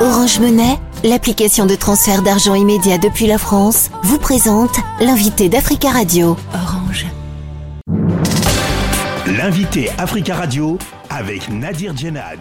Orange 0.00 0.38
Monnaie, 0.38 0.78
l'application 1.02 1.66
de 1.66 1.74
transfert 1.74 2.22
d'argent 2.22 2.54
immédiat 2.54 2.98
depuis 2.98 3.26
la 3.26 3.36
France, 3.36 3.90
vous 4.04 4.20
présente 4.20 4.76
l'invité 5.00 5.48
d'Africa 5.48 5.90
Radio. 5.90 6.36
Orange. 6.54 7.04
L'invité 9.26 9.90
Africa 9.98 10.36
Radio 10.36 10.78
avec 11.10 11.50
Nadir 11.50 11.96
Djenad. 11.96 12.38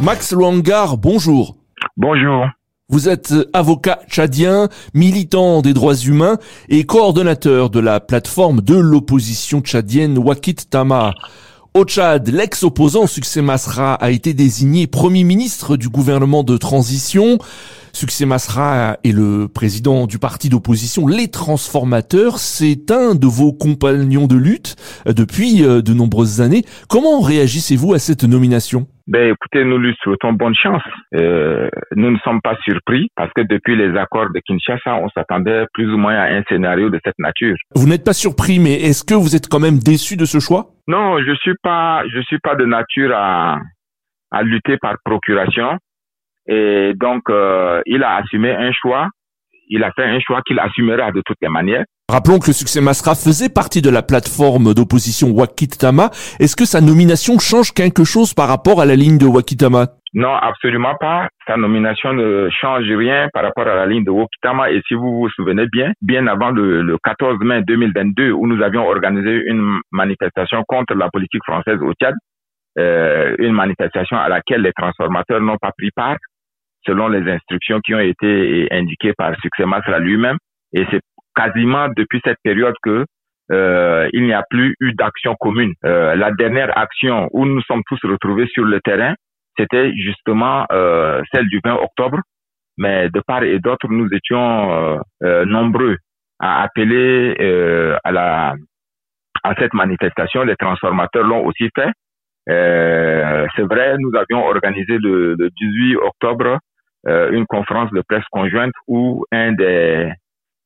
Max 0.00 0.32
Luangar, 0.32 0.96
bonjour. 0.96 1.56
Bonjour. 1.98 2.46
Vous 2.88 3.10
êtes 3.10 3.34
avocat 3.52 4.00
tchadien, 4.08 4.70
militant 4.94 5.60
des 5.60 5.74
droits 5.74 5.94
humains 5.94 6.38
et 6.70 6.84
coordonnateur 6.84 7.68
de 7.68 7.80
la 7.80 8.00
plateforme 8.00 8.62
de 8.62 8.76
l'opposition 8.76 9.60
tchadienne 9.60 10.16
Wakit 10.16 10.70
Tama. 10.70 11.12
Au 11.78 11.84
Tchad, 11.84 12.26
l'ex-opposant 12.26 13.06
Succès 13.06 13.40
Masra 13.40 13.94
a 13.94 14.10
été 14.10 14.34
désigné 14.34 14.88
Premier 14.88 15.22
ministre 15.22 15.76
du 15.76 15.88
gouvernement 15.88 16.42
de 16.42 16.56
transition. 16.56 17.38
Succès 17.92 18.26
Masra 18.26 18.96
est 19.04 19.12
le 19.12 19.46
président 19.46 20.08
du 20.08 20.18
parti 20.18 20.48
d'opposition 20.48 21.06
Les 21.06 21.30
Transformateurs. 21.30 22.38
C'est 22.38 22.90
un 22.90 23.14
de 23.14 23.26
vos 23.28 23.52
compagnons 23.52 24.26
de 24.26 24.34
lutte 24.34 24.74
depuis 25.06 25.62
euh, 25.62 25.80
de 25.80 25.92
nombreuses 25.94 26.40
années. 26.40 26.64
Comment 26.88 27.20
réagissez-vous 27.20 27.94
à 27.94 28.00
cette 28.00 28.24
nomination? 28.24 28.88
Ben, 29.06 29.32
écoutez, 29.32 29.64
nous 29.64 29.78
lui 29.78 29.94
souhaitons 30.02 30.32
bonne 30.32 30.56
chance. 30.60 30.82
Euh, 31.14 31.68
nous 31.94 32.10
ne 32.10 32.18
sommes 32.24 32.40
pas 32.42 32.56
surpris 32.64 33.08
parce 33.14 33.30
que 33.36 33.42
depuis 33.42 33.76
les 33.76 33.96
accords 33.96 34.30
de 34.34 34.40
Kinshasa, 34.44 34.96
on 34.96 35.08
s'attendait 35.10 35.64
plus 35.74 35.88
ou 35.94 35.96
moins 35.96 36.16
à 36.16 36.34
un 36.34 36.42
scénario 36.48 36.90
de 36.90 36.98
cette 37.04 37.18
nature. 37.20 37.56
Vous 37.76 37.88
n'êtes 37.88 38.04
pas 38.04 38.14
surpris, 38.14 38.58
mais 38.58 38.74
est-ce 38.74 39.04
que 39.04 39.14
vous 39.14 39.36
êtes 39.36 39.48
quand 39.48 39.60
même 39.60 39.78
déçu 39.78 40.16
de 40.16 40.24
ce 40.24 40.40
choix? 40.40 40.72
Non, 40.88 41.18
je 41.22 41.34
suis 41.36 41.54
pas, 41.62 42.02
je 42.12 42.20
suis 42.22 42.38
pas 42.38 42.54
de 42.54 42.64
nature 42.64 43.14
à, 43.14 43.58
à 44.30 44.42
lutter 44.42 44.78
par 44.78 44.96
procuration. 45.04 45.76
Et 46.48 46.92
donc, 46.96 47.22
euh, 47.28 47.82
il 47.84 48.02
a 48.02 48.16
assumé 48.16 48.50
un 48.52 48.72
choix. 48.72 49.08
Il 49.68 49.84
a 49.84 49.92
fait 49.92 50.04
un 50.04 50.18
choix 50.18 50.40
qu'il 50.46 50.58
assumera 50.58 51.12
de 51.12 51.20
toutes 51.26 51.36
les 51.42 51.50
manières. 51.50 51.84
Rappelons 52.10 52.38
que 52.38 52.46
le 52.46 52.54
succès 52.54 52.80
Masra 52.80 53.14
faisait 53.14 53.50
partie 53.50 53.82
de 53.82 53.90
la 53.90 54.02
plateforme 54.02 54.72
d'opposition 54.72 55.28
Wakitama. 55.28 56.10
Est-ce 56.40 56.56
que 56.56 56.64
sa 56.64 56.80
nomination 56.80 57.38
change 57.38 57.74
quelque 57.74 58.04
chose 58.04 58.32
par 58.32 58.48
rapport 58.48 58.80
à 58.80 58.86
la 58.86 58.96
ligne 58.96 59.18
de 59.18 59.26
Wakitama? 59.26 59.88
Non, 60.14 60.34
absolument 60.34 60.94
pas. 60.98 61.28
Sa 61.46 61.56
nomination 61.56 62.14
ne 62.14 62.48
change 62.50 62.90
rien 62.90 63.28
par 63.32 63.42
rapport 63.42 63.66
à 63.66 63.74
la 63.74 63.86
ligne 63.86 64.04
de 64.04 64.10
Wakitama. 64.10 64.70
Et 64.70 64.80
si 64.88 64.94
vous 64.94 65.20
vous 65.20 65.28
souvenez 65.30 65.66
bien, 65.70 65.92
bien 66.00 66.26
avant 66.26 66.50
le, 66.50 66.82
le 66.82 66.96
14 67.04 67.38
mai 67.40 67.62
2022, 67.62 68.30
où 68.32 68.46
nous 68.46 68.62
avions 68.62 68.86
organisé 68.86 69.42
une 69.46 69.80
manifestation 69.92 70.64
contre 70.66 70.94
la 70.94 71.10
politique 71.10 71.44
française 71.44 71.78
au 71.82 71.92
Tchad, 71.92 72.14
euh, 72.78 73.34
une 73.38 73.52
manifestation 73.52 74.16
à 74.16 74.28
laquelle 74.28 74.62
les 74.62 74.72
transformateurs 74.72 75.40
n'ont 75.40 75.58
pas 75.58 75.72
pris 75.76 75.90
part, 75.90 76.16
selon 76.86 77.08
les 77.08 77.30
instructions 77.30 77.80
qui 77.80 77.94
ont 77.94 78.00
été 78.00 78.68
indiquées 78.70 79.12
par 79.16 79.34
Succès 79.42 79.66
Masra 79.66 79.98
lui-même. 79.98 80.38
Et 80.72 80.86
c'est 80.90 81.00
quasiment 81.34 81.88
depuis 81.96 82.20
cette 82.24 82.38
période 82.42 82.74
que 82.82 83.04
euh, 83.50 84.08
il 84.12 84.24
n'y 84.24 84.32
a 84.32 84.44
plus 84.48 84.74
eu 84.80 84.92
d'action 84.92 85.34
commune. 85.40 85.72
Euh, 85.84 86.14
la 86.14 86.30
dernière 86.32 86.76
action 86.78 87.28
où 87.32 87.46
nous 87.46 87.62
sommes 87.62 87.82
tous 87.88 87.98
retrouvés 88.04 88.46
sur 88.48 88.64
le 88.64 88.80
terrain, 88.80 89.14
c'était 89.58 89.92
justement 89.96 90.66
euh, 90.72 91.22
celle 91.32 91.48
du 91.48 91.60
20 91.64 91.74
octobre. 91.74 92.20
Mais 92.76 93.08
de 93.10 93.20
part 93.26 93.42
et 93.42 93.58
d'autre, 93.58 93.88
nous 93.88 94.08
étions 94.12 95.00
nombreux 95.20 95.96
à 96.38 96.62
appeler 96.62 97.34
à 98.04 98.12
la 98.12 98.54
à 99.42 99.54
cette 99.58 99.74
manifestation. 99.74 100.44
Les 100.44 100.54
transformateurs 100.54 101.24
l'ont 101.24 101.44
aussi 101.44 101.68
fait. 101.74 101.90
C'est 102.46 103.62
vrai, 103.68 103.96
nous 103.98 104.12
avions 104.14 104.46
organisé 104.46 104.96
le, 104.98 105.34
le 105.36 105.50
18 105.50 105.96
octobre 105.96 106.58
une 107.04 107.46
conférence 107.46 107.90
de 107.90 108.00
presse 108.08 108.24
conjointe 108.30 108.72
où 108.86 109.24
un 109.32 109.50
des 109.54 110.12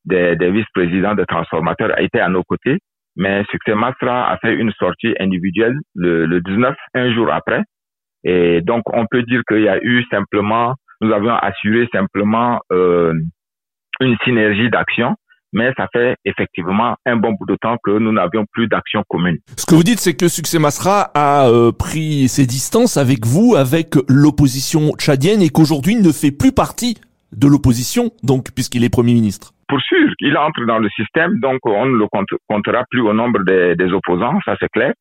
des, 0.05 0.35
des 0.35 0.51
vice-présidents 0.51 1.15
de 1.15 1.23
transformateurs 1.23 1.91
a 1.95 2.01
été 2.01 2.19
à 2.19 2.29
nos 2.29 2.43
côtés, 2.43 2.79
mais 3.15 3.43
Succès 3.49 3.75
Masra 3.75 4.29
a 4.31 4.37
fait 4.37 4.53
une 4.53 4.71
sortie 4.73 5.15
individuelle 5.19 5.77
le, 5.95 6.25
le 6.25 6.41
19, 6.41 6.75
un 6.95 7.13
jour 7.13 7.31
après. 7.31 7.61
Et 8.23 8.61
donc, 8.61 8.83
on 8.93 9.05
peut 9.09 9.23
dire 9.23 9.41
qu'il 9.47 9.61
y 9.61 9.69
a 9.69 9.77
eu 9.81 10.03
simplement, 10.11 10.75
nous 11.01 11.11
avions 11.11 11.35
assuré 11.35 11.87
simplement 11.91 12.59
euh, 12.71 13.13
une 13.99 14.17
synergie 14.23 14.69
d'action 14.69 15.15
mais 15.53 15.71
ça 15.77 15.87
fait 15.93 16.15
effectivement 16.25 16.95
un 17.05 17.15
bon 17.15 17.33
bout 17.33 17.45
de 17.45 17.55
temps 17.61 17.77
que 17.83 17.91
nous 17.91 18.11
n'avions 18.11 18.45
plus 18.51 18.67
d'action 18.67 19.03
commune. 19.07 19.37
Ce 19.55 19.65
que 19.65 19.75
vous 19.75 19.83
dites, 19.83 19.99
c'est 19.99 20.15
que 20.15 20.27
Succès 20.27 20.59
Masra 20.59 21.11
a 21.13 21.47
euh, 21.47 21.71
pris 21.71 22.27
ses 22.27 22.45
distances 22.45 22.97
avec 22.97 23.25
vous, 23.25 23.55
avec 23.55 23.93
l'opposition 24.09 24.93
tchadienne, 24.97 25.41
et 25.41 25.49
qu'aujourd'hui 25.49 25.95
ne 25.95 26.11
fait 26.11 26.31
plus 26.31 26.51
partie 26.51 26.97
de 27.37 27.47
l'opposition, 27.47 28.09
donc 28.23 28.51
puisqu'il 28.53 28.83
est 28.83 28.89
Premier 28.89 29.13
ministre 29.13 29.53
pour 29.73 29.81
sûr, 29.81 30.07
il 30.19 30.37
entre 30.37 30.65
dans 30.65 30.77
le 30.77 30.87
système, 30.89 31.39
donc 31.39 31.57
on 31.63 31.87
ne 31.87 31.97
le 31.97 32.05
comptera 32.47 32.83
plus 32.91 33.01
au 33.01 33.11
nombre 33.11 33.43
des, 33.43 33.75
des 33.75 33.91
opposants, 33.91 34.37
ça 34.45 34.55
c'est 34.59 34.69
clair, 34.69 34.93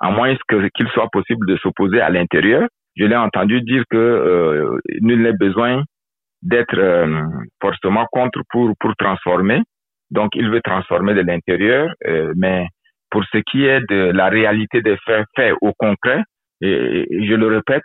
à 0.00 0.10
moins 0.10 0.34
qu'il 0.48 0.88
soit 0.88 1.08
possible 1.10 1.46
de 1.46 1.56
s'opposer 1.56 2.00
à 2.00 2.10
l'intérieur. 2.10 2.68
Je 2.96 3.04
l'ai 3.04 3.16
entendu 3.16 3.60
dire 3.62 3.84
que 3.90 3.96
euh, 3.96 4.78
nul 5.00 5.22
n'est 5.22 5.36
besoin 5.36 5.82
d'être 6.42 6.78
euh, 6.78 7.22
forcément 7.60 8.06
contre 8.10 8.40
pour 8.50 8.72
pour 8.80 8.94
transformer. 8.96 9.62
Donc 10.10 10.30
il 10.34 10.48
veut 10.50 10.60
transformer 10.62 11.14
de 11.14 11.20
l'intérieur, 11.20 11.90
euh, 12.06 12.32
mais 12.36 12.66
pour 13.10 13.24
ce 13.32 13.38
qui 13.38 13.64
est 13.64 13.80
de 13.88 14.12
la 14.12 14.28
réalité 14.28 14.82
des 14.82 14.96
faits, 15.04 15.26
faits 15.34 15.54
au 15.60 15.72
concret, 15.78 16.22
et, 16.60 17.06
et 17.10 17.26
je 17.26 17.34
le 17.34 17.48
répète, 17.48 17.82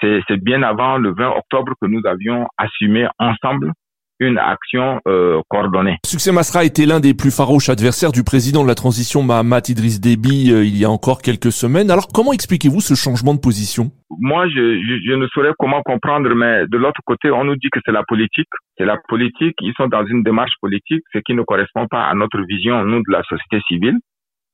c'est 0.00 0.42
bien 0.42 0.62
avant 0.62 0.98
le 0.98 1.14
20 1.14 1.30
octobre 1.30 1.72
que 1.80 1.86
nous 1.86 2.02
avions 2.06 2.46
assumé 2.58 3.06
ensemble 3.18 3.72
une 4.20 4.38
action 4.38 5.00
euh, 5.06 5.40
coordonnée. 5.48 5.98
Succès 6.04 6.32
Masra 6.32 6.64
était 6.64 6.86
l'un 6.86 7.00
des 7.00 7.14
plus 7.14 7.34
farouches 7.34 7.68
adversaires 7.68 8.12
du 8.12 8.24
président 8.24 8.62
de 8.62 8.68
la 8.68 8.74
transition 8.74 9.22
Mahamat 9.22 9.68
Idriss 9.68 10.00
Déby 10.00 10.52
euh, 10.52 10.64
il 10.64 10.76
y 10.76 10.84
a 10.84 10.90
encore 10.90 11.20
quelques 11.20 11.52
semaines. 11.52 11.90
Alors 11.90 12.08
comment 12.12 12.32
expliquez-vous 12.32 12.80
ce 12.80 12.94
changement 12.94 13.34
de 13.34 13.40
position? 13.40 13.90
Moi, 14.18 14.48
je, 14.48 14.54
je, 14.54 15.10
je, 15.10 15.14
ne 15.14 15.26
saurais 15.28 15.52
comment 15.58 15.82
comprendre, 15.82 16.32
mais 16.34 16.66
de 16.68 16.78
l'autre 16.78 17.00
côté, 17.04 17.30
on 17.30 17.44
nous 17.44 17.56
dit 17.56 17.68
que 17.70 17.80
c'est 17.84 17.92
la 17.92 18.04
politique. 18.04 18.48
C'est 18.78 18.84
la 18.84 18.96
politique, 19.08 19.56
ils 19.60 19.74
sont 19.76 19.88
dans 19.88 20.06
une 20.06 20.22
démarche 20.22 20.54
politique, 20.60 21.02
ce 21.12 21.18
qui 21.18 21.34
ne 21.34 21.42
correspond 21.42 21.86
pas 21.88 22.04
à 22.04 22.14
notre 22.14 22.40
vision, 22.48 22.84
nous, 22.84 23.00
de 23.00 23.10
la 23.10 23.22
société 23.24 23.60
civile. 23.66 23.98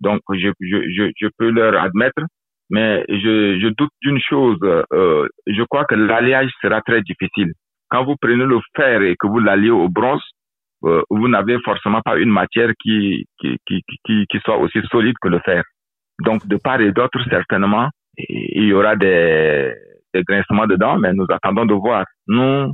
Donc, 0.00 0.20
je, 0.32 0.48
je, 0.60 1.10
je 1.16 1.28
peux 1.38 1.50
leur 1.50 1.80
admettre, 1.80 2.22
mais 2.70 3.04
je, 3.08 3.60
je 3.60 3.68
doute 3.76 3.92
d'une 4.02 4.20
chose. 4.20 4.58
Euh, 4.62 5.28
je 5.46 5.62
crois 5.64 5.84
que 5.84 5.94
l'alliage 5.94 6.50
sera 6.62 6.80
très 6.80 7.02
difficile 7.02 7.52
quand 7.92 8.04
vous 8.04 8.16
prenez 8.18 8.46
le 8.46 8.58
fer 8.74 9.02
et 9.02 9.16
que 9.20 9.26
vous 9.26 9.38
l'alliez 9.38 9.70
au 9.70 9.88
bronze, 9.90 10.22
euh, 10.84 11.02
vous 11.10 11.28
n'avez 11.28 11.58
forcément 11.62 12.00
pas 12.00 12.16
une 12.16 12.30
matière 12.30 12.70
qui, 12.82 13.26
qui, 13.38 13.58
qui, 13.66 13.82
qui, 14.26 14.38
soit 14.42 14.56
aussi 14.56 14.80
solide 14.90 15.14
que 15.20 15.28
le 15.28 15.40
fer. 15.40 15.62
Donc, 16.24 16.46
de 16.46 16.56
part 16.56 16.80
et 16.80 16.90
d'autre, 16.90 17.20
certainement, 17.28 17.88
il 18.16 18.64
y 18.64 18.72
aura 18.72 18.96
des, 18.96 19.74
des 20.14 20.22
grincements 20.22 20.66
dedans, 20.66 20.98
mais 20.98 21.12
nous 21.12 21.26
attendons 21.28 21.66
de 21.66 21.74
voir. 21.74 22.04
Nous, 22.26 22.72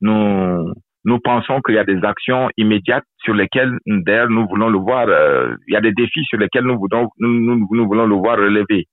nous, 0.00 0.72
nous 1.04 1.18
pensons 1.20 1.60
qu'il 1.60 1.76
y 1.76 1.78
a 1.78 1.84
des 1.84 2.04
actions 2.04 2.50
immédiates 2.56 3.04
sur 3.22 3.34
lesquelles, 3.34 3.78
d'ailleurs, 3.86 4.30
nous 4.30 4.48
voulons 4.48 4.68
le 4.68 4.78
voir. 4.78 5.06
Euh, 5.08 5.54
il 5.68 5.74
y 5.74 5.76
a 5.76 5.80
des 5.80 5.92
défis 5.92 6.24
sur 6.24 6.38
lesquels 6.38 6.64
nous 6.64 6.78
voulons, 6.78 7.08
nous, 7.20 7.66
nous 7.70 7.86
voulons 7.86 8.06
le 8.06 8.16
voir 8.16 8.36
relever. 8.36 8.86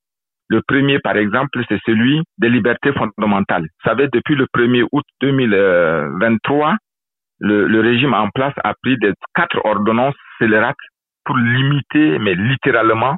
Le 0.50 0.62
premier, 0.68 1.00
par 1.00 1.16
exemple, 1.18 1.64
c'est 1.70 1.80
celui 1.86 2.22
des 2.38 2.50
libertés 2.50 2.92
fondamentales. 2.94 3.64
Vous 3.64 3.90
savez, 3.90 4.08
depuis 4.12 4.36
le 4.36 4.46
1er 4.54 4.86
août 4.92 5.06
2023, 5.22 6.76
le, 7.40 7.68
le 7.68 7.80
régime 7.82 8.14
en 8.14 8.30
place 8.30 8.54
a 8.64 8.74
pris 8.82 8.98
des 8.98 9.14
quatre 9.34 9.60
ordonnances 9.66 10.16
scélérates 10.40 10.76
pour 11.26 11.38
limiter, 11.38 12.20
mais 12.20 12.36
littéralement, 12.36 13.16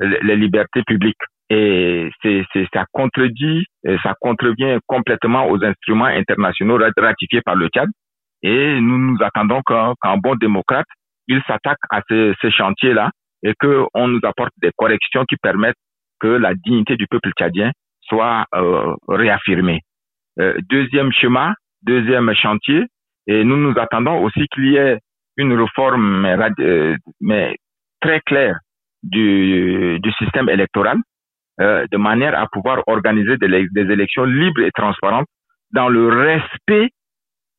les, 0.00 0.36
libertés 0.36 0.82
publiques. 0.86 1.20
Et 1.50 2.10
c'est, 2.22 2.44
ça 2.72 2.86
contredit, 2.92 3.66
ça 4.02 4.14
contrevient 4.20 4.78
complètement 4.86 5.48
aux 5.48 5.62
instruments 5.62 6.06
internationaux 6.06 6.78
ratifiés 6.96 7.42
par 7.42 7.56
le 7.56 7.68
Tchad. 7.68 7.88
Et 8.42 8.80
nous 8.80 8.98
nous 8.98 9.18
attendons 9.22 9.60
qu'un, 9.62 9.92
qu'un 10.02 10.16
bon 10.16 10.34
démocrate, 10.34 10.86
il 11.28 11.42
s'attaque 11.46 11.78
à 11.90 12.00
ces, 12.08 12.32
ces 12.40 12.50
chantiers-là 12.50 13.10
et 13.42 13.52
qu'on 13.60 14.08
nous 14.08 14.20
apporte 14.22 14.52
des 14.60 14.70
corrections 14.76 15.24
qui 15.28 15.36
permettent 15.36 15.76
que 16.22 16.28
la 16.28 16.54
dignité 16.54 16.96
du 16.96 17.06
peuple 17.08 17.32
tchadien 17.36 17.72
soit 18.02 18.46
euh, 18.54 18.94
réaffirmée. 19.08 19.80
Euh, 20.38 20.54
deuxième 20.70 21.12
schéma, 21.12 21.54
deuxième 21.82 22.32
chantier, 22.34 22.84
et 23.26 23.44
nous 23.44 23.56
nous 23.56 23.78
attendons 23.78 24.22
aussi 24.22 24.46
qu'il 24.52 24.72
y 24.72 24.76
ait 24.76 24.98
une 25.36 25.52
réforme 25.52 26.24
euh, 26.24 26.96
très 28.00 28.20
claire 28.20 28.58
du, 29.02 30.00
système 30.18 30.48
électoral, 30.48 30.98
de 31.58 31.96
manière 31.96 32.38
à 32.38 32.46
pouvoir 32.46 32.82
organiser 32.86 33.36
des, 33.36 33.92
élections 33.96 34.24
libres 34.24 34.62
et 34.62 34.70
transparentes 34.70 35.26
dans 35.72 35.88
le 35.88 36.08
respect, 36.08 36.90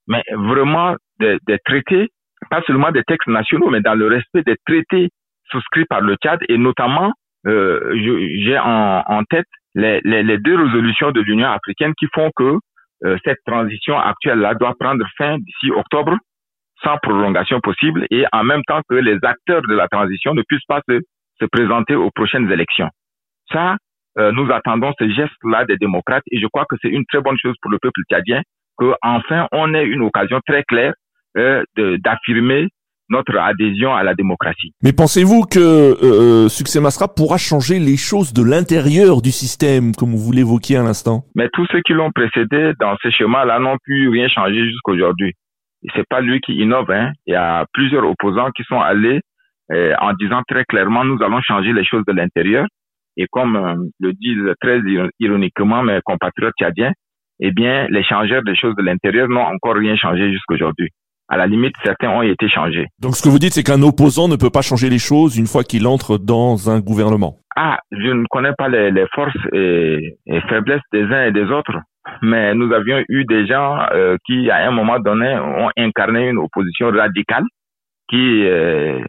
mais 0.07 0.24
vraiment 0.31 0.95
des, 1.19 1.59
traités, 1.66 2.09
pas 2.50 2.62
seulement 2.63 2.92
des 2.92 3.04
textes 3.04 3.27
nationaux, 3.27 3.69
mais 3.69 3.81
dans 3.81 3.95
le 3.95 4.07
respect 4.07 4.44
des 4.44 4.56
traités 4.66 5.09
souscrits 5.51 5.86
par 5.86 6.01
le 6.01 6.16
Tchad 6.16 6.39
et 6.48 6.57
notamment 6.57 7.12
j'ai 7.45 8.57
en, 8.57 9.04
en, 9.06 9.24
tête 9.25 9.48
les, 9.75 10.00
les, 10.04 10.24
les, 10.24 10.38
deux 10.38 10.56
résolutions 10.56 11.12
de 11.12 11.22
l'Union 11.22 11.50
africaine 11.50 11.94
qui 11.98 12.07
font 12.13 12.31
que 12.36 12.57
euh, 13.06 13.18
cette 13.25 13.40
transition 13.45 13.98
actuelle-là 13.98 14.54
doit 14.56 14.75
prendre 14.80 15.06
fin 15.18 15.38
d'ici 15.38 15.72
octobre 15.72 16.18
sans 16.84 16.98
prolongation 16.98 17.60
possible 17.60 18.06
et 18.12 18.25
en 18.31 18.44
même 18.44 18.62
temps 18.66 18.81
que 18.90 18.95
les 18.95 19.18
acteurs 19.24 19.62
de 19.62 19.74
la 19.74 19.88
transition 19.88 20.34
ne 20.34 20.42
puissent 20.44 20.66
pas 20.68 20.81
se, 20.88 21.00
se 21.40 21.45
présenter 21.45 21.95
aux 21.95 22.12
prochaines 22.12 22.50
élections. 22.51 22.90
Ça, 23.51 23.78
euh, 24.18 24.31
nous 24.31 24.50
attendons 24.51 24.94
ce 25.00 25.10
geste-là 25.10 25.66
des 25.66 25.78
démocrates 25.78 26.24
et 26.31 26.40
je 26.40 26.48
crois 26.48 26.66
que 26.69 26.75
c'est 26.81 26.90
une 26.90 27.06
très 27.06 27.22
bonne 27.22 27.38
chose 27.38 27.56
pour 27.62 27.72
le 27.72 27.80
peuple 27.80 28.01
tchadien 28.10 28.42
qu'enfin 28.78 29.48
on 29.51 29.74
ait 29.74 29.86
une 29.86 30.01
occasion 30.01 30.40
très 30.48 30.63
claire 30.63 30.94
euh, 31.38 31.63
d'affirmer 31.75 32.69
notre 33.10 33.38
adhésion 33.38 33.94
à 33.94 34.04
la 34.04 34.14
démocratie. 34.14 34.74
Mais 34.82 34.94
pensez-vous 34.94 35.44
que 35.44 35.60
euh, 35.60 36.50
Succès 36.50 36.80
Masra 36.80 37.08
pourra 37.08 37.38
changer 37.38 37.80
les 37.80 37.98
choses 37.98 38.34
de 38.34 38.44
l'intérieur 38.44 39.22
du 39.22 39.32
système, 39.32 39.94
comme 39.94 40.16
vous 40.16 40.32
l'évoquiez 40.32 40.78
à 40.78 40.84
l'instant? 40.84 41.24
Mais 41.36 41.50
tous 41.54 41.68
ceux 41.72 41.82
qui 41.82 41.94
l'ont 41.94 42.12
précédé 42.12 42.74
dans 42.80 42.96
ces 43.02 43.12
chemins-là 43.12 43.60
n'ont 43.60 43.78
pu 43.84 44.10
rien 44.10 44.28
changer 44.28 44.66
jusqu'à 44.66 44.92
aujourd'hui. 44.92 45.34
C'est 45.96 46.08
pas 46.08 46.22
lui 46.22 46.40
qui 46.40 46.54
innove. 46.54 46.90
Hein. 46.92 47.12
Il 47.26 47.34
y 47.34 47.36
a 47.36 47.66
plusieurs 47.74 48.06
opposants 48.06 48.52
qui 48.52 48.64
sont 48.64 48.80
allés 48.80 49.20
euh, 49.72 49.94
en 50.00 50.14
disant 50.14 50.42
très 50.48 50.64
clairement 50.66 51.04
nous 51.04 51.22
allons 51.22 51.42
changer 51.42 51.74
les 51.74 51.86
choses 51.86 52.06
de 52.08 52.14
l'intérieur. 52.14 52.66
Et 53.18 53.28
comme 53.30 53.56
euh, 53.58 53.76
le 54.00 54.14
disent 54.14 54.54
très 54.62 54.80
ironiquement 55.20 55.84
mes 55.84 56.00
compatriotes 56.06 56.56
tchadiens, 56.58 56.94
eh 57.42 57.52
bien 57.52 57.88
les 57.90 58.04
changeurs 58.04 58.44
des 58.44 58.56
choses 58.56 58.76
de 58.76 58.82
l'intérieur 58.82 59.28
n'ont 59.28 59.42
encore 59.42 59.76
rien 59.76 59.96
changé 59.98 60.32
jusqu'à 60.32 60.56
aujourd'hui 60.56 60.90
à 61.33 61.38
la 61.38 61.47
limite, 61.47 61.74
certains 61.83 62.09
ont 62.09 62.21
été 62.21 62.47
changés. 62.47 62.88
Donc 63.01 63.15
ce 63.15 63.24
que 63.24 63.30
vous 63.30 63.39
dites, 63.39 63.53
c'est 63.53 63.63
qu'un 63.63 63.81
opposant 63.81 64.27
ne 64.27 64.35
peut 64.35 64.51
pas 64.51 64.62
changer 64.62 64.89
les 64.89 65.00
choses 65.00 65.35
une 65.35 65.47
fois 65.47 65.63
qu'il 65.63 65.88
entre 65.88 66.19
dans 66.19 66.69
un 66.69 66.80
gouvernement. 66.80 67.38
Ah, 67.56 67.80
je 67.91 68.12
ne 68.19 68.25
connais 68.30 68.53
pas 68.56 68.69
les, 68.69 68.91
les 68.91 69.07
forces 69.15 69.35
et, 69.51 70.18
et, 70.27 70.41
faiblesses 70.41 70.88
des 70.91 71.03
uns 71.03 71.25
et 71.25 71.31
des 71.31 71.45
autres, 71.45 71.77
mais 72.21 72.53
nous 72.53 72.71
avions 72.71 73.03
eu 73.09 73.25
des 73.25 73.47
gens 73.47 73.80
euh, 73.94 74.15
qui, 74.25 74.51
à 74.51 74.68
un 74.68 74.71
moment 74.71 75.00
donné, 75.00 75.35
ont 75.39 75.69
incarné 75.75 76.30
une 76.30 76.38
opposition 76.38 76.91
radicale, 76.91 77.45
qui, 78.09 78.45
euh, 78.45 79.00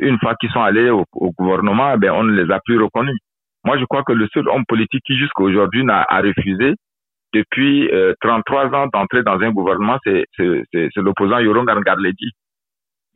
une 0.00 0.18
fois 0.18 0.34
qu'ils 0.38 0.50
sont 0.50 0.62
allés 0.62 0.90
au, 0.90 1.04
au 1.14 1.32
gouvernement, 1.38 1.92
eh 1.94 1.98
ben, 1.98 2.12
on 2.12 2.24
ne 2.24 2.42
les 2.42 2.52
a 2.52 2.60
plus 2.64 2.78
reconnus. 2.78 3.18
Moi, 3.64 3.78
je 3.78 3.84
crois 3.86 4.02
que 4.04 4.12
le 4.12 4.28
seul 4.32 4.46
homme 4.48 4.64
politique 4.68 5.02
qui 5.06 5.16
jusqu'à 5.16 5.42
aujourd'hui 5.42 5.84
n'a 5.84 6.06
refusé, 6.10 6.74
depuis 7.36 7.88
33 8.20 8.64
euh, 8.64 8.76
ans 8.76 8.86
d'entrer 8.92 9.22
dans 9.22 9.38
un 9.40 9.50
gouvernement, 9.50 9.98
c'est 10.04 10.24
l'opposant 10.96 11.38
Yoron 11.38 11.64
Garledi. 11.64 12.30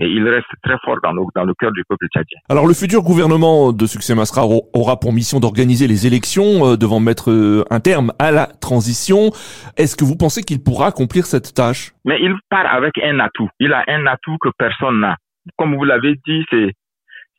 Et 0.02 0.06
il 0.06 0.26
reste 0.26 0.46
très 0.62 0.76
fort 0.82 0.96
dans 1.02 1.12
le, 1.12 1.20
dans 1.34 1.44
le 1.44 1.52
cœur 1.52 1.72
du 1.72 1.84
peuple 1.86 2.06
tchadien. 2.08 2.38
Alors 2.48 2.66
le 2.66 2.72
futur 2.72 3.02
gouvernement 3.02 3.70
de 3.70 3.84
Succès 3.84 4.14
Masra 4.14 4.46
aura 4.72 4.98
pour 4.98 5.12
mission 5.12 5.40
d'organiser 5.40 5.86
les 5.86 6.06
élections 6.06 6.64
euh, 6.64 6.76
devant 6.78 7.00
mettre 7.00 7.30
euh, 7.30 7.64
un 7.68 7.80
terme 7.80 8.10
à 8.18 8.30
la 8.30 8.46
transition. 8.46 9.28
Est-ce 9.76 9.96
que 9.96 10.04
vous 10.04 10.16
pensez 10.16 10.42
qu'il 10.42 10.62
pourra 10.62 10.86
accomplir 10.86 11.26
cette 11.26 11.52
tâche? 11.52 11.92
Mais 12.06 12.18
il 12.22 12.34
part 12.48 12.64
avec 12.72 12.96
un 12.96 13.20
atout. 13.20 13.50
Il 13.60 13.74
a 13.74 13.84
un 13.88 14.06
atout 14.06 14.38
que 14.40 14.48
personne 14.56 15.00
n'a. 15.00 15.16
Comme 15.58 15.76
vous 15.76 15.84
l'avez 15.84 16.14
dit, 16.26 16.44
c'est 16.50 16.70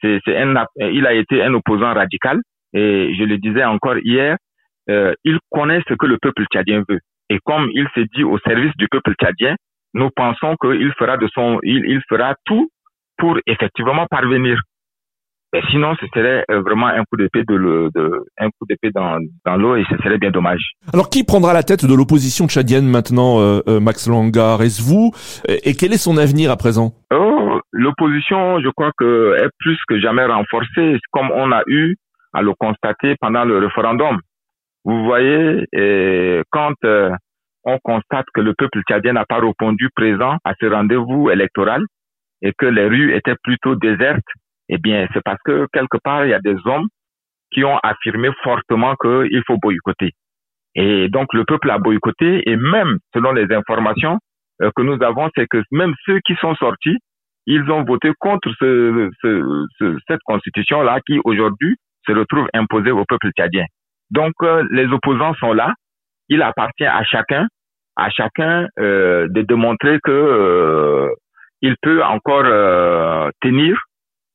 il 0.04 1.06
a 1.08 1.14
été 1.14 1.44
un 1.44 1.54
opposant 1.56 1.94
radical 1.94 2.40
et 2.74 3.14
je 3.18 3.24
le 3.24 3.38
disais 3.38 3.64
encore 3.64 3.98
hier, 4.04 4.38
euh, 4.92 5.14
il 5.24 5.40
connaît 5.50 5.82
ce 5.88 5.94
que 5.94 6.06
le 6.06 6.18
peuple 6.22 6.46
tchadien 6.52 6.84
veut. 6.88 7.00
Et 7.30 7.40
comme 7.44 7.70
il 7.74 7.88
s'est 7.96 8.08
dit 8.16 8.24
au 8.24 8.38
service 8.40 8.76
du 8.78 8.88
peuple 8.90 9.14
tchadien, 9.20 9.56
nous 9.94 10.10
pensons 10.16 10.56
qu'il 10.62 10.92
fera 10.98 11.18
de 11.18 11.28
son, 11.34 11.60
il, 11.64 11.86
il 11.88 12.02
fera 12.10 12.36
tout 12.46 12.70
pour 13.18 13.38
effectivement 13.48 14.06
parvenir. 14.10 14.60
Sinon, 15.70 15.96
ce 16.00 16.06
serait 16.14 16.46
euh, 16.50 16.62
vraiment 16.62 16.88
un 16.88 17.04
coup 17.04 17.18
d'épée 17.18 17.44
de, 17.46 17.90
de, 17.94 18.24
un 18.40 18.48
coup 18.48 18.66
d'épée 18.70 18.90
dans, 18.96 19.20
dans 19.46 19.58
l'eau 19.58 19.76
et 19.76 19.84
ce 19.90 19.98
serait 19.98 20.18
bien 20.18 20.32
dommage. 20.32 20.62
Alors, 20.94 21.10
qui 21.10 21.26
prendra 21.26 21.52
la 21.52 21.64
tête 21.64 21.86
de 21.86 21.94
l'opposition 21.94 22.48
tchadienne 22.48 22.88
maintenant, 22.88 23.42
euh, 23.42 23.60
euh 23.68 23.82
Max 23.82 24.08
Langar 24.08 24.62
Est-ce 24.62 24.82
vous 24.82 25.12
Et 25.66 25.74
quel 25.76 25.92
est 25.92 25.98
son 25.98 26.18
avenir 26.18 26.52
à 26.52 26.58
présent? 26.58 26.94
Oh, 27.14 27.60
L'opposition, 27.74 28.62
je 28.62 28.70
crois 28.70 28.92
que 28.98 29.36
est 29.44 29.50
plus 29.60 29.78
que 29.90 30.00
jamais 30.00 30.26
renforcée, 30.26 31.00
comme 31.12 31.32
on 31.32 31.52
a 31.52 31.62
eu 31.68 31.96
à 32.34 32.42
le 32.42 32.54
constater 32.54 33.16
pendant 33.20 33.44
le 33.44 33.58
référendum. 33.60 34.20
Vous 34.84 35.04
voyez, 35.04 35.66
quand 36.50 36.74
euh, 36.86 37.12
on 37.64 37.78
constate 37.84 38.26
que 38.34 38.42
le 38.42 38.54
peuple 38.54 38.82
tchadien 38.88 39.14
n'a 39.14 39.26
pas 39.26 39.40
répondu 39.40 39.90
présent 39.96 40.38
à 40.44 40.54
ce 40.60 40.66
rendez-vous 40.66 41.30
électoral 41.30 41.86
et 42.42 42.54
que 42.58 42.66
les 42.66 42.88
rues 42.88 43.14
étaient 43.16 43.36
plutôt 43.44 43.76
désertes, 43.76 44.26
eh 44.70 44.78
bien, 44.78 45.08
c'est 45.14 45.24
parce 45.24 45.42
que 45.46 45.68
quelque 45.74 45.98
part, 46.04 46.26
il 46.26 46.30
y 46.30 46.34
a 46.34 46.40
des 46.40 46.56
hommes 46.66 46.88
qui 47.52 47.64
ont 47.64 47.78
affirmé 47.84 48.30
fortement 48.44 48.96
qu'il 48.96 49.44
faut 49.46 49.58
boycotter. 49.58 50.12
Et 50.74 51.10
donc, 51.10 51.34
le 51.34 51.44
peuple 51.44 51.70
a 51.70 51.78
boycotté 51.78 52.50
et 52.50 52.56
même, 52.56 52.98
selon 53.14 53.34
les 53.34 53.54
informations 53.54 54.18
euh, 54.62 54.72
que 54.76 54.82
nous 54.82 55.04
avons, 55.04 55.30
c'est 55.36 55.48
que 55.48 55.62
même 55.72 55.94
ceux 56.06 56.20
qui 56.26 56.34
sont 56.36 56.56
sortis, 56.56 56.98
ils 57.46 57.70
ont 57.70 57.84
voté 57.84 58.12
contre 58.20 58.50
ce, 58.58 59.10
ce, 59.22 59.66
ce, 59.78 59.98
cette 60.08 60.22
constitution-là 60.24 61.00
qui, 61.06 61.20
aujourd'hui, 61.26 61.76
se 62.08 62.14
retrouve 62.14 62.48
imposée 62.54 62.92
au 62.92 63.04
peuple 63.06 63.30
tchadien. 63.38 63.66
Donc, 64.12 64.34
euh, 64.44 64.64
les 64.72 64.86
opposants 64.88 65.34
sont 65.36 65.54
là. 65.54 65.74
Il 66.30 66.42
appartient 66.42 66.86
à 66.86 67.04
chacun, 67.04 67.48
à 67.96 68.10
chacun 68.10 68.68
euh, 68.80 69.28
de 69.30 69.42
démontrer 69.42 70.00
que 70.04 70.12
euh, 70.12 71.10
il 71.62 71.76
peut 71.82 72.04
encore 72.04 72.44
tenir. 73.42 73.78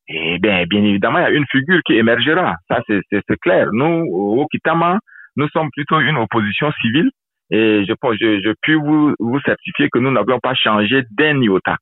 Et 0.09 0.39
bien, 0.39 0.65
bien 0.67 0.85
évidemment, 0.85 1.19
il 1.19 1.23
y 1.23 1.27
a 1.27 1.31
une 1.31 1.47
figure 1.51 1.81
qui 1.85 1.95
émergera. 1.95 2.57
Ça, 2.69 2.81
c'est 2.87 3.41
clair. 3.41 3.69
Nous, 3.73 4.07
au 4.13 4.47
Kitama, 4.47 4.99
nous 5.37 5.49
sommes 5.49 5.71
plutôt 5.73 5.99
une 6.01 6.17
opposition 6.17 6.71
civile. 6.81 7.11
Et 7.51 7.85
je, 7.87 7.93
je, 7.93 8.41
je 8.45 8.55
puis 8.63 8.75
vous, 8.75 9.15
vous 9.19 9.41
certifier 9.41 9.89
que 9.91 9.99
nous 9.99 10.11
n'avons 10.11 10.39
pas 10.39 10.55
changé 10.55 11.03
d'un 11.11 11.41
iota 11.41 11.77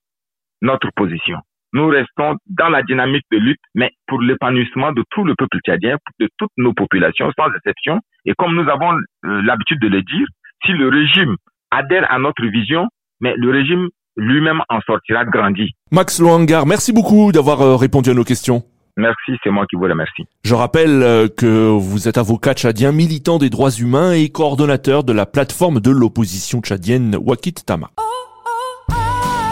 notre 0.61 0.89
position 0.95 1.37
nous 1.75 1.87
restons 1.89 2.37
dans 2.47 2.69
la 2.69 2.81
dynamique 2.83 3.25
de 3.31 3.37
lutte, 3.37 3.59
mais 3.75 3.91
pour 4.07 4.21
l'épanouissement 4.21 4.93
de 4.93 5.03
tout 5.11 5.25
le 5.25 5.35
peuple 5.35 5.59
tchadien, 5.65 5.97
de 6.21 6.29
toutes 6.37 6.51
nos 6.57 6.73
populations, 6.73 7.29
sans 7.37 7.53
exception. 7.53 7.99
Et 8.25 8.33
comme 8.37 8.55
nous 8.55 8.67
avons 8.69 8.93
euh, 8.93 9.41
l'habitude 9.41 9.81
de 9.81 9.89
le 9.89 10.01
dire, 10.01 10.25
si 10.65 10.71
le 10.71 10.87
régime 10.87 11.35
adhère 11.71 12.09
à 12.09 12.17
notre 12.17 12.45
vision, 12.45 12.87
mais 13.19 13.33
le 13.35 13.51
régime 13.51 13.89
lui-même 14.15 14.61
en 14.69 14.79
sortira 14.87 15.25
grandi. 15.25 15.73
Max 15.91 16.21
Loangar, 16.21 16.65
merci 16.65 16.93
beaucoup 16.93 17.33
d'avoir 17.33 17.61
euh, 17.61 17.75
répondu 17.75 18.09
à 18.09 18.13
nos 18.13 18.23
questions. 18.23 18.63
Merci, 18.95 19.33
c'est 19.43 19.49
moi 19.49 19.65
qui 19.69 19.75
vous 19.75 19.83
remercie. 19.83 20.23
Je 20.45 20.55
rappelle 20.55 21.03
euh, 21.03 21.27
que 21.27 21.67
vous 21.67 22.07
êtes 22.07 22.17
avocat 22.17 22.53
tchadien, 22.53 22.93
militant 22.93 23.37
des 23.37 23.49
droits 23.49 23.71
humains 23.71 24.13
et 24.13 24.29
coordonnateur 24.29 25.03
de 25.03 25.11
la 25.11 25.25
plateforme 25.25 25.81
de 25.81 25.91
l'opposition 25.91 26.61
tchadienne 26.61 27.17
Wakit 27.19 27.65
Tama. 27.65 27.89